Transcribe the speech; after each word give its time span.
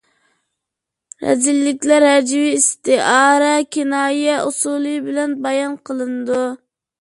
رەزىللىكلەر 1.25 2.05
ھەجۋىي، 2.11 2.53
ئىستىئارە، 2.61 3.51
كىنايە 3.77 4.39
ئۇسۇلى 4.47 4.97
بىلەن 5.11 5.37
بايان 5.45 5.77
قىلىنىدۇ. 5.91 6.41